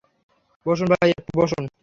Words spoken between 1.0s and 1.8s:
একটু বসুন।